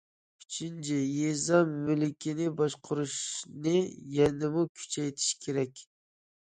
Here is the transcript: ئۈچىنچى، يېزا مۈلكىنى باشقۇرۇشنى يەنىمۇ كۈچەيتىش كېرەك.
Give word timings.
ئۈچىنچى، 0.43 0.97
يېزا 1.01 1.59
مۈلكىنى 1.75 2.49
باشقۇرۇشنى 2.63 3.77
يەنىمۇ 4.19 4.69
كۈچەيتىش 4.75 5.33
كېرەك. 5.47 5.89